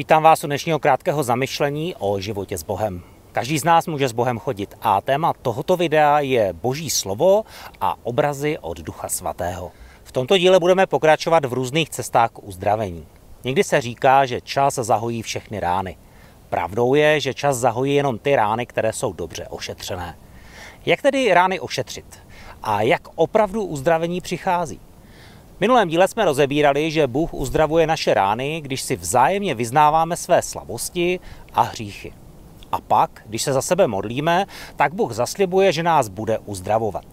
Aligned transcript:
Vítám 0.00 0.22
vás 0.22 0.44
u 0.44 0.46
dnešního 0.46 0.78
krátkého 0.78 1.22
zamyšlení 1.22 1.94
o 1.98 2.20
životě 2.20 2.58
s 2.58 2.62
Bohem. 2.62 3.02
Každý 3.32 3.58
z 3.58 3.64
nás 3.64 3.86
může 3.86 4.08
s 4.08 4.12
Bohem 4.12 4.38
chodit 4.38 4.74
a 4.82 5.00
téma 5.00 5.32
tohoto 5.42 5.76
videa 5.76 6.20
je 6.20 6.52
Boží 6.52 6.90
slovo 6.90 7.42
a 7.80 7.96
obrazy 8.02 8.58
od 8.60 8.80
Ducha 8.80 9.08
Svatého. 9.08 9.72
V 10.04 10.12
tomto 10.12 10.38
díle 10.38 10.60
budeme 10.60 10.86
pokračovat 10.86 11.44
v 11.44 11.52
různých 11.52 11.90
cestách 11.90 12.30
k 12.30 12.42
uzdravení. 12.42 13.06
Někdy 13.44 13.64
se 13.64 13.80
říká, 13.80 14.26
že 14.26 14.40
čas 14.40 14.74
zahojí 14.74 15.22
všechny 15.22 15.60
rány. 15.60 15.96
Pravdou 16.48 16.94
je, 16.94 17.20
že 17.20 17.34
čas 17.34 17.56
zahojí 17.56 17.94
jenom 17.94 18.18
ty 18.18 18.36
rány, 18.36 18.66
které 18.66 18.92
jsou 18.92 19.12
dobře 19.12 19.46
ošetřené. 19.48 20.18
Jak 20.86 21.02
tedy 21.02 21.34
rány 21.34 21.60
ošetřit? 21.60 22.18
A 22.62 22.82
jak 22.82 23.02
opravdu 23.14 23.64
uzdravení 23.64 24.20
přichází? 24.20 24.80
Minulém 25.60 25.88
díle 25.88 26.08
jsme 26.08 26.24
rozebírali, 26.24 26.90
že 26.90 27.06
Bůh 27.06 27.34
uzdravuje 27.34 27.86
naše 27.86 28.14
rány, 28.14 28.60
když 28.60 28.82
si 28.82 28.96
vzájemně 28.96 29.54
vyznáváme 29.54 30.16
své 30.16 30.42
slabosti 30.42 31.20
a 31.54 31.62
hříchy. 31.62 32.12
A 32.72 32.80
pak, 32.80 33.22
když 33.26 33.42
se 33.42 33.52
za 33.52 33.62
sebe 33.62 33.86
modlíme, 33.86 34.46
tak 34.76 34.94
Bůh 34.94 35.12
zaslibuje, 35.12 35.72
že 35.72 35.82
nás 35.82 36.08
bude 36.08 36.38
uzdravovat. 36.38 37.04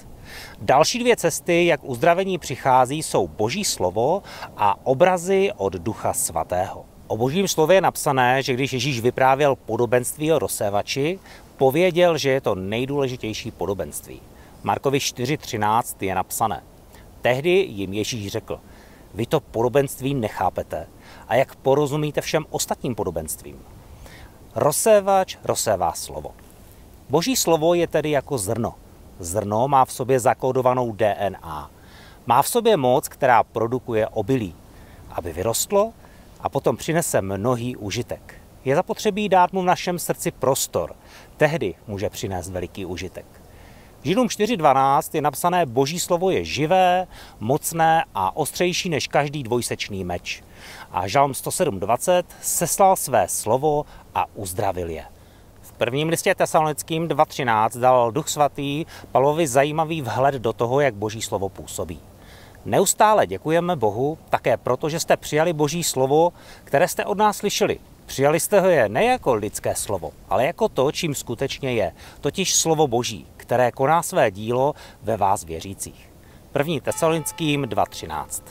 Další 0.62 1.00
dvě 1.00 1.16
cesty, 1.16 1.66
jak 1.66 1.84
uzdravení 1.84 2.38
přichází, 2.38 3.04
jsou 3.04 3.28
Boží 3.28 3.64
slovo 3.64 4.23
a 4.58 4.86
obrazy 4.86 5.52
od 5.58 5.73
Ducha 5.73 6.14
Svatého. 6.14 6.86
O 7.08 7.18
Božím 7.18 7.48
slově 7.48 7.78
je 7.78 7.82
napsané, 7.82 8.44
že 8.44 8.54
když 8.54 8.73
Ježíš 8.73 9.00
vyprávěl 9.00 9.56
podobenství 9.56 10.32
o 10.32 10.40
rozsévači, 10.40 11.20
pověděl, 11.58 12.18
že 12.18 12.30
je 12.30 12.42
to 12.42 12.56
nejdůležitější 12.56 13.52
podobenství. 13.52 14.22
Markovi 14.64 14.98
4.13 14.98 16.06
je 16.06 16.16
napsané. 16.16 16.64
Tehdy 17.22 17.50
jim 17.50 17.94
Ježíš 17.94 18.32
řekl, 18.32 18.60
vy 19.14 19.26
to 19.26 19.40
podobenství 19.40 20.14
nechápete 20.14 20.88
a 21.28 21.36
jak 21.36 21.56
porozumíte 21.56 22.22
všem 22.22 22.46
ostatním 22.50 22.96
podobenstvím. 22.96 23.60
Rozsévač 24.56 25.38
rozsévá 25.44 25.92
slovo. 25.94 26.32
Boží 27.09 27.36
slovo 27.36 27.74
je 27.74 27.88
tedy 27.88 28.12
jako 28.12 28.38
zrno. 28.38 28.74
Zrno 29.20 29.68
má 29.68 29.86
v 29.86 29.92
sobě 29.92 30.20
zakódovanou 30.20 30.92
DNA. 30.92 31.72
Má 32.26 32.42
v 32.42 32.48
sobě 32.48 32.78
moc, 32.78 33.08
která 33.08 33.44
produkuje 33.44 34.08
obilí, 34.08 34.56
aby 35.12 35.34
vyrostlo 35.34 35.94
a 36.40 36.50
potom 36.50 36.78
přinese 36.78 37.22
mnohý 37.22 37.76
užitek. 37.76 38.42
Je 38.66 38.76
zapotřebí 38.76 39.30
dát 39.30 39.54
mu 39.54 39.62
v 39.62 39.66
našem 39.66 40.00
srdci 40.00 40.31
prostor. 40.31 40.96
Tehdy 41.38 41.76
může 41.88 42.09
přinést 42.09 42.50
veliký 42.50 42.86
užitek. 42.86 43.26
Židům 44.03 44.28
4.12 44.28 45.16
je 45.16 45.22
napsané 45.22 45.66
Boží 45.66 46.00
slovo 46.00 46.30
je 46.30 46.45
živé, 46.45 47.08
mocné 47.40 48.06
a 48.16 48.38
ostřejší 48.38 48.90
než 48.90 49.08
každý 49.08 49.44
dvojsečný 49.44 50.03
meč. 50.03 50.44
A 50.92 51.08
Žalm 51.08 51.31
107.20 51.31 52.23
seslal 52.42 52.95
své 52.95 53.28
slovo 53.28 53.86
a 54.16 54.25
uzdravil 54.36 54.90
je. 54.90 55.06
V 55.62 55.72
prvním 55.72 56.09
listě 56.09 56.36
tesalonickým 56.36 57.08
2.13 57.08 57.80
dal 57.80 58.12
Duch 58.12 58.30
Svatý 58.30 58.86
Pavlovi 59.12 59.48
zajímavý 59.48 60.02
vhled 60.02 60.36
do 60.36 60.53
toho, 60.53 60.80
jak 60.80 60.95
Boží 60.95 61.22
slovo 61.22 61.50
působí. 61.50 62.00
Neustále 62.66 63.28
děkujeme 63.28 63.75
Bohu 63.75 64.18
také 64.30 64.58
proto, 64.58 64.90
že 64.90 65.00
jste 65.00 65.18
přijali 65.18 65.53
Boží 65.53 65.84
slovo, 65.84 66.34
které 66.64 66.88
jste 66.88 67.06
od 67.06 67.18
nás 67.18 67.38
slyšeli. 67.38 67.80
Přijali 68.08 68.39
jste 68.39 68.59
ho 68.59 68.67
je 68.67 68.89
ne 68.89 69.05
jako 69.05 69.33
lidské 69.33 69.75
slovo, 69.75 70.11
ale 70.30 70.45
jako 70.45 70.69
to, 70.69 70.91
čím 70.91 71.16
skutečně 71.16 71.73
je, 71.73 71.91
totiž 72.22 72.55
slovo 72.55 72.88
Boží, 72.88 73.27
které 73.38 73.72
koná 73.72 74.03
své 74.03 74.31
dílo 74.31 74.73
ve 75.02 75.17
vás 75.17 75.44
věřících. 75.44 76.09
První 76.52 76.81
Tesalonickým 76.81 77.63
2.13. 77.63 78.44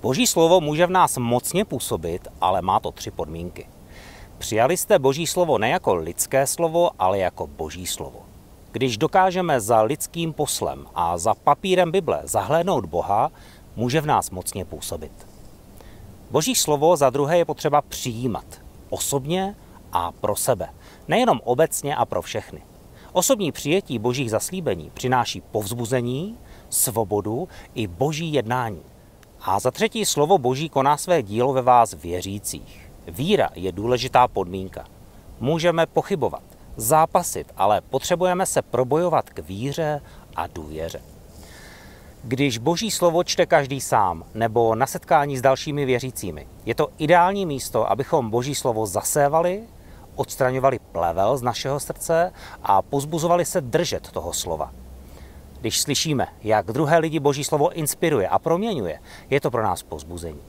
Boží 0.00 0.26
slovo 0.26 0.60
může 0.60 0.86
v 0.86 0.90
nás 0.90 1.16
mocně 1.18 1.64
působit, 1.64 2.28
ale 2.40 2.62
má 2.62 2.80
to 2.80 2.90
tři 2.90 3.10
podmínky. 3.10 3.66
Přijali 4.38 4.76
jste 4.76 4.98
Boží 4.98 5.26
slovo 5.26 5.58
ne 5.58 5.68
jako 5.68 5.94
lidské 5.94 6.46
slovo, 6.46 6.90
ale 6.98 7.18
jako 7.18 7.46
Boží 7.46 7.86
slovo. 7.86 8.22
Když 8.72 8.98
dokážeme 8.98 9.60
za 9.60 9.82
lidským 9.82 10.32
poslem 10.32 10.86
a 10.94 11.18
za 11.18 11.34
papírem 11.34 11.92
Bible 11.92 12.20
zahlédnout 12.24 12.86
Boha, 12.86 13.30
může 13.76 14.00
v 14.00 14.06
nás 14.06 14.30
mocně 14.30 14.64
působit. 14.64 15.26
Boží 16.30 16.54
slovo 16.54 16.96
za 16.96 17.10
druhé 17.10 17.38
je 17.38 17.44
potřeba 17.44 17.82
přijímat. 17.82 18.63
Osobně 18.94 19.54
a 19.92 20.12
pro 20.12 20.36
sebe. 20.36 20.68
Nejenom 21.08 21.40
obecně 21.44 21.96
a 21.96 22.04
pro 22.04 22.22
všechny. 22.22 22.62
Osobní 23.12 23.52
přijetí 23.52 23.98
božích 23.98 24.30
zaslíbení 24.30 24.90
přináší 24.94 25.40
povzbuzení, 25.40 26.38
svobodu 26.70 27.48
i 27.74 27.86
boží 27.86 28.32
jednání. 28.32 28.82
A 29.40 29.60
za 29.60 29.70
třetí 29.70 30.04
slovo 30.04 30.38
boží 30.38 30.68
koná 30.68 30.96
své 30.96 31.22
dílo 31.22 31.52
ve 31.52 31.62
vás 31.62 31.94
věřících. 31.94 32.90
Víra 33.08 33.50
je 33.54 33.72
důležitá 33.72 34.28
podmínka. 34.28 34.84
Můžeme 35.40 35.86
pochybovat, 35.86 36.44
zápasit, 36.76 37.52
ale 37.56 37.80
potřebujeme 37.80 38.46
se 38.46 38.62
probojovat 38.62 39.30
k 39.30 39.38
víře 39.38 40.00
a 40.36 40.46
důvěře. 40.46 41.13
Když 42.26 42.58
boží 42.58 42.90
slovo 42.90 43.24
čte 43.24 43.46
každý 43.46 43.80
sám 43.80 44.24
nebo 44.34 44.74
na 44.74 44.86
setkání 44.86 45.38
s 45.38 45.42
dalšími 45.42 45.84
věřícími, 45.84 46.46
je 46.66 46.74
to 46.74 46.88
ideální 46.98 47.46
místo, 47.46 47.90
abychom 47.90 48.30
boží 48.30 48.54
slovo 48.54 48.86
zasévali 48.86 49.62
odstraňovali 50.14 50.78
plevel 50.92 51.36
z 51.36 51.42
našeho 51.42 51.80
srdce 51.80 52.32
a 52.62 52.82
pozbuzovali 52.82 53.44
se 53.44 53.60
držet 53.60 54.10
toho 54.10 54.32
slova. 54.32 54.72
Když 55.60 55.80
slyšíme, 55.80 56.26
jak 56.42 56.66
druhé 56.66 56.98
lidi 56.98 57.20
Boží 57.20 57.44
slovo 57.44 57.72
inspiruje 57.72 58.28
a 58.28 58.38
proměňuje, 58.38 59.00
je 59.30 59.40
to 59.40 59.50
pro 59.50 59.62
nás 59.62 59.82
pozbuzení. 59.82 60.40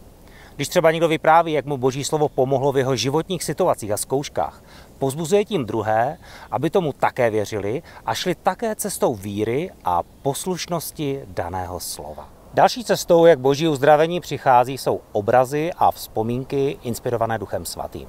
Když 0.55 0.67
třeba 0.67 0.91
někdo 0.91 1.07
vypráví, 1.07 1.53
jak 1.53 1.65
mu 1.65 1.77
Boží 1.77 2.03
slovo 2.03 2.29
pomohlo 2.29 2.71
v 2.71 2.77
jeho 2.77 2.95
životních 2.95 3.43
situacích 3.43 3.91
a 3.91 3.97
zkouškách, 3.97 4.63
pozbuzuje 4.99 5.45
tím 5.45 5.65
druhé, 5.65 6.17
aby 6.51 6.69
tomu 6.69 6.93
také 6.93 7.29
věřili 7.29 7.83
a 8.05 8.13
šli 8.13 8.35
také 8.35 8.75
cestou 8.75 9.15
víry 9.15 9.71
a 9.85 10.03
poslušnosti 10.21 11.21
daného 11.27 11.79
slova. 11.79 12.29
Další 12.53 12.83
cestou, 12.83 13.25
jak 13.25 13.39
boží 13.39 13.67
uzdravení 13.67 14.19
přichází, 14.19 14.77
jsou 14.77 15.01
obrazy 15.11 15.71
a 15.77 15.91
vzpomínky 15.91 16.77
inspirované 16.83 17.37
Duchem 17.37 17.65
Svatým. 17.65 18.07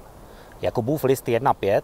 Jakubův 0.62 1.04
list 1.04 1.26
1.5. 1.26 1.82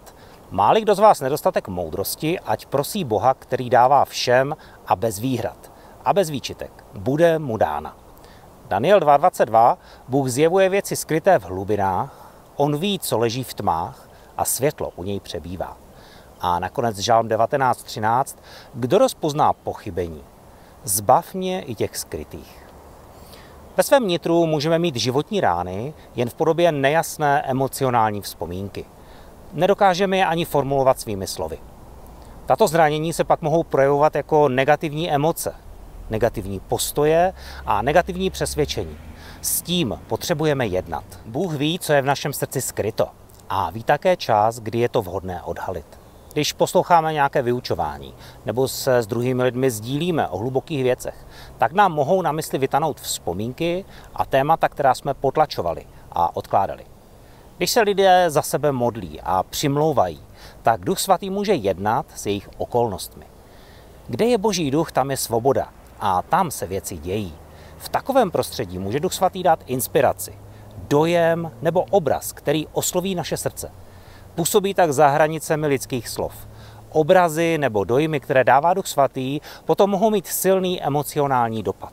Máli 0.51 0.81
kdo 0.81 0.95
z 0.95 0.99
vás 0.99 1.21
nedostatek 1.21 1.69
moudrosti, 1.69 2.41
ať 2.41 2.67
prosí 2.67 3.05
Boha, 3.05 3.35
který 3.35 3.71
dává 3.71 4.05
všem 4.05 4.57
a 4.87 4.97
bez 4.97 5.19
výhrad 5.19 5.73
a 6.05 6.13
bez 6.13 6.31
výčitek. 6.31 6.85
Bude 6.95 7.39
mu 7.39 7.57
dána. 7.57 8.02
Daniel 8.73 9.01
2.22. 9.01 9.77
Bůh 10.09 10.29
zjevuje 10.29 10.69
věci 10.69 10.97
skryté 10.97 11.39
v 11.39 11.45
hlubinách, 11.45 12.33
on 12.57 12.77
ví, 12.77 12.99
co 12.99 13.19
leží 13.19 13.45
v 13.45 13.55
tmách 13.55 14.09
a 14.37 14.45
světlo 14.45 14.93
u 14.97 15.03
něj 15.03 15.21
přebývá. 15.21 15.77
A 16.41 16.59
nakonec 16.59 16.99
Žálm 16.99 17.29
19.13. 17.29 18.39
Kdo 18.75 18.99
rozpozná 18.99 19.53
pochybení? 19.53 20.23
Zbav 20.85 21.35
mě 21.35 21.63
i 21.63 21.75
těch 21.75 21.97
skrytých. 21.97 22.67
Ve 23.77 23.83
svém 23.83 24.09
nitru 24.09 24.47
můžeme 24.47 24.79
mít 24.79 24.97
životní 24.97 25.41
rány 25.41 25.95
jen 26.17 26.31
v 26.31 26.35
podobě 26.35 26.73
nejasné 26.73 27.43
emocionální 27.43 28.21
vzpomínky. 28.21 28.85
Nedokážeme 29.53 30.17
je 30.17 30.27
ani 30.27 30.45
formulovat 30.45 31.01
svými 31.01 31.27
slovy. 31.27 31.59
Tato 32.47 32.69
zranění 32.69 33.13
se 33.13 33.25
pak 33.25 33.43
mohou 33.43 33.63
projevovat 33.63 34.17
jako 34.17 34.49
negativní 34.49 35.11
emoce, 35.11 35.55
negativní 36.11 36.61
postoje 36.61 37.33
a 37.67 37.83
negativní 37.83 38.31
přesvědčení. 38.31 38.97
S 39.41 39.63
tím 39.63 40.01
potřebujeme 40.07 40.67
jednat. 40.67 41.05
Bůh 41.27 41.55
ví, 41.55 41.79
co 41.79 41.93
je 41.93 42.03
v 42.03 42.07
našem 42.07 42.33
srdci 42.33 42.61
skryto 42.61 43.07
a 43.49 43.71
ví 43.71 43.85
také 43.85 44.17
čas, 44.17 44.59
kdy 44.59 44.79
je 44.79 44.89
to 44.89 45.03
vhodné 45.03 45.43
odhalit. 45.43 45.87
Když 46.33 46.53
posloucháme 46.53 47.13
nějaké 47.13 47.43
vyučování 47.43 48.15
nebo 48.47 48.69
se 48.69 48.99
s 48.99 49.07
druhými 49.07 49.43
lidmi 49.43 49.71
sdílíme 49.71 50.29
o 50.29 50.39
hlubokých 50.39 50.83
věcech, 50.83 51.27
tak 51.59 51.73
nám 51.73 51.93
mohou 51.93 52.23
na 52.23 52.33
mysli 52.33 52.59
vytanout 52.59 53.01
vzpomínky 53.01 53.85
a 54.15 54.25
témata, 54.25 54.69
která 54.69 54.95
jsme 54.95 55.15
potlačovali 55.15 55.87
a 56.13 56.37
odkládali. 56.37 56.85
Když 57.57 57.71
se 57.71 57.81
lidé 57.81 58.25
za 58.29 58.43
sebe 58.43 58.73
modlí 58.73 59.21
a 59.21 59.43
přimlouvají, 59.43 60.21
tak 60.63 60.85
Duch 60.85 60.99
Svatý 60.99 61.31
může 61.31 61.55
jednat 61.55 62.07
s 62.15 62.27
jejich 62.27 62.49
okolnostmi. 62.59 63.25
Kde 64.09 64.25
je 64.25 64.39
Boží 64.39 64.71
duch, 64.71 64.93
tam 64.93 65.11
je 65.11 65.17
svoboda 65.17 65.69
a 66.03 66.23
tam 66.23 66.51
se 66.51 66.67
věci 66.67 66.97
dějí. 66.97 67.35
V 67.79 67.89
takovém 67.89 68.31
prostředí 68.31 68.79
může 68.79 69.01
Duch 69.01 69.13
Svatý 69.13 69.43
dát 69.43 69.61
inspiraci, 69.67 70.35
dojem 70.89 71.51
nebo 71.63 71.85
obraz, 71.91 72.33
který 72.33 72.67
osloví 72.73 73.15
naše 73.15 73.37
srdce. 73.37 73.71
Působí 74.35 74.75
tak 74.75 74.93
za 74.93 75.09
hranicemi 75.09 75.67
lidských 75.67 76.09
slov. 76.09 76.49
Obrazy 76.91 77.59
nebo 77.59 77.85
dojmy, 77.85 78.21
které 78.21 78.45
dává 78.45 78.75
Duch 78.75 78.87
Svatý, 78.87 79.41
potom 79.65 79.91
mohou 79.91 80.11
mít 80.11 80.27
silný 80.27 80.83
emocionální 80.83 81.63
dopad. 81.63 81.93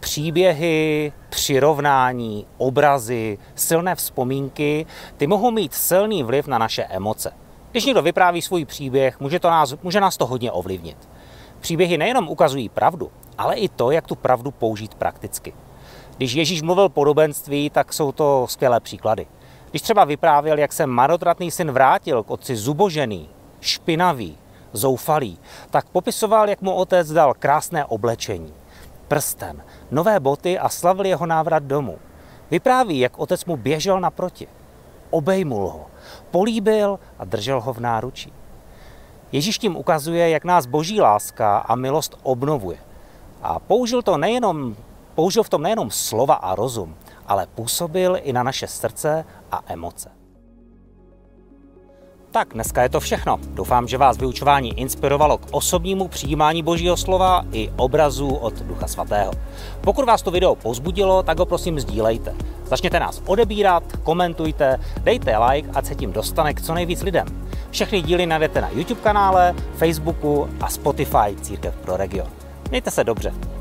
Příběhy, 0.00 1.12
přirovnání, 1.28 2.46
obrazy, 2.58 3.38
silné 3.54 3.94
vzpomínky, 3.94 4.86
ty 5.16 5.26
mohou 5.26 5.50
mít 5.50 5.74
silný 5.74 6.22
vliv 6.22 6.46
na 6.46 6.58
naše 6.58 6.84
emoce. 6.84 7.32
Když 7.70 7.84
někdo 7.84 8.02
vypráví 8.02 8.42
svůj 8.42 8.64
příběh, 8.64 9.20
může, 9.20 9.40
to 9.40 9.50
nás, 9.50 9.74
může 9.82 10.00
nás 10.00 10.16
to 10.16 10.26
hodně 10.26 10.52
ovlivnit. 10.52 11.08
Příběhy 11.66 11.98
nejenom 11.98 12.28
ukazují 12.28 12.68
pravdu, 12.68 13.10
ale 13.38 13.54
i 13.54 13.68
to, 13.68 13.90
jak 13.90 14.06
tu 14.06 14.14
pravdu 14.14 14.50
použít 14.50 14.94
prakticky. 14.94 15.54
Když 16.16 16.32
Ježíš 16.32 16.62
mluvil 16.62 16.88
podobenství, 16.88 17.70
tak 17.70 17.92
jsou 17.92 18.12
to 18.12 18.46
skvělé 18.48 18.80
příklady. 18.80 19.26
Když 19.70 19.82
třeba 19.82 20.04
vyprávěl, 20.04 20.58
jak 20.58 20.72
se 20.72 20.86
marotratný 20.86 21.50
syn 21.50 21.70
vrátil 21.70 22.22
k 22.22 22.30
otci 22.30 22.56
zubožený, 22.56 23.28
špinavý, 23.60 24.38
zoufalý, 24.72 25.38
tak 25.70 25.88
popisoval, 25.88 26.48
jak 26.48 26.62
mu 26.62 26.74
otec 26.74 27.12
dal 27.12 27.34
krásné 27.34 27.84
oblečení, 27.84 28.54
prsten, 29.08 29.62
nové 29.90 30.20
boty 30.20 30.58
a 30.58 30.68
slavil 30.68 31.06
jeho 31.06 31.26
návrat 31.26 31.62
domů. 31.62 31.98
Vypráví, 32.50 32.98
jak 32.98 33.18
otec 33.18 33.44
mu 33.44 33.56
běžel 33.56 34.00
naproti. 34.00 34.48
Obejmul 35.10 35.68
ho, 35.68 35.86
políbil 36.30 36.98
a 37.18 37.24
držel 37.24 37.60
ho 37.60 37.72
v 37.72 37.80
náručí. 37.80 38.32
Ježíš 39.32 39.58
tím 39.58 39.76
ukazuje, 39.76 40.30
jak 40.30 40.44
nás 40.44 40.66
boží 40.66 41.00
láska 41.00 41.58
a 41.58 41.74
milost 41.74 42.18
obnovuje. 42.22 42.78
A 43.42 43.58
použil, 43.58 44.02
to 44.02 44.16
nejenom, 44.18 44.76
použil 45.14 45.42
v 45.42 45.48
tom 45.48 45.62
nejenom 45.62 45.90
slova 45.90 46.34
a 46.34 46.54
rozum, 46.54 46.94
ale 47.26 47.46
působil 47.46 48.18
i 48.22 48.32
na 48.32 48.42
naše 48.42 48.66
srdce 48.66 49.24
a 49.52 49.62
emoce. 49.66 50.10
Tak, 52.36 52.48
dneska 52.54 52.82
je 52.82 52.88
to 52.88 53.00
všechno. 53.00 53.38
Doufám, 53.54 53.88
že 53.88 53.98
vás 53.98 54.18
vyučování 54.18 54.80
inspirovalo 54.80 55.38
k 55.38 55.46
osobnímu 55.50 56.08
přijímání 56.08 56.62
Božího 56.62 56.96
slova 56.96 57.44
i 57.52 57.70
obrazů 57.76 58.34
od 58.34 58.62
Ducha 58.62 58.86
Svatého. 58.86 59.32
Pokud 59.80 60.04
vás 60.04 60.22
to 60.22 60.30
video 60.30 60.54
pozbudilo, 60.54 61.22
tak 61.22 61.38
ho 61.38 61.46
prosím 61.46 61.80
sdílejte. 61.80 62.34
Začněte 62.64 63.00
nás 63.00 63.22
odebírat, 63.26 63.82
komentujte, 64.02 64.80
dejte 65.02 65.38
like, 65.38 65.70
ať 65.74 65.86
se 65.86 65.94
tím 65.94 66.12
dostane 66.12 66.54
k 66.54 66.62
co 66.62 66.74
nejvíc 66.74 67.02
lidem. 67.02 67.26
Všechny 67.70 68.02
díly 68.02 68.26
najdete 68.26 68.60
na 68.60 68.70
YouTube 68.70 69.00
kanále, 69.00 69.54
Facebooku 69.76 70.48
a 70.60 70.68
Spotify 70.68 71.36
Církev 71.42 71.74
pro 71.76 71.96
region. 71.96 72.28
Mějte 72.70 72.90
se 72.90 73.04
dobře. 73.04 73.55